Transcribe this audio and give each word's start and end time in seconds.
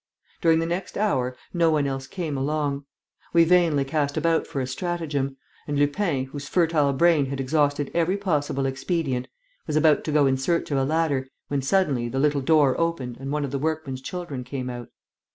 During 0.41 0.57
the 0.57 0.65
next 0.65 0.97
hour, 0.97 1.37
no 1.53 1.69
one 1.69 1.85
else 1.85 2.07
came 2.07 2.35
along. 2.35 2.85
We 3.33 3.43
vainly 3.43 3.85
cast 3.85 4.17
about 4.17 4.47
for 4.47 4.59
a 4.59 4.65
stratagem; 4.65 5.37
and 5.67 5.77
Lupin, 5.77 6.25
whose 6.25 6.47
fertile 6.47 6.91
brain 6.91 7.27
had 7.27 7.39
exhausted 7.39 7.91
every 7.93 8.17
possible 8.17 8.65
expedient, 8.65 9.27
was 9.67 9.75
about 9.75 10.03
to 10.05 10.11
go 10.11 10.25
in 10.25 10.37
search 10.37 10.71
of 10.71 10.79
a 10.79 10.85
ladder, 10.85 11.27
when, 11.49 11.61
suddenly, 11.61 12.09
the 12.09 12.17
little 12.17 12.41
door 12.41 12.75
opened 12.81 13.17
and 13.19 13.31
one 13.31 13.45
of 13.45 13.51
the 13.51 13.59
workman's 13.59 14.01
children 14.01 14.43
came 14.43 14.71
out. 14.71 14.89